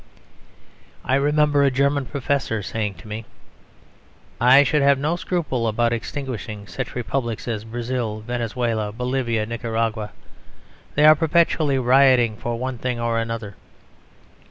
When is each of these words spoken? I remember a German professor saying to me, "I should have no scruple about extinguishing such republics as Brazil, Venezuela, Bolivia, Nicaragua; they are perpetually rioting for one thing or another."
I 1.05 1.13
remember 1.13 1.61
a 1.61 1.69
German 1.69 2.07
professor 2.07 2.63
saying 2.63 2.95
to 2.95 3.07
me, 3.07 3.23
"I 4.39 4.63
should 4.63 4.81
have 4.81 4.97
no 4.97 5.15
scruple 5.15 5.67
about 5.67 5.93
extinguishing 5.93 6.65
such 6.67 6.95
republics 6.95 7.47
as 7.47 7.65
Brazil, 7.65 8.21
Venezuela, 8.21 8.91
Bolivia, 8.91 9.45
Nicaragua; 9.45 10.09
they 10.95 11.05
are 11.05 11.13
perpetually 11.13 11.77
rioting 11.77 12.35
for 12.35 12.57
one 12.57 12.79
thing 12.79 12.99
or 12.99 13.19
another." 13.19 13.53